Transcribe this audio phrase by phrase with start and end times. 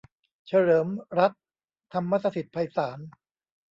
[0.47, 0.87] เฉลิม
[1.19, 1.41] รัตน์
[1.93, 2.99] ธรรมสถิตไพศาล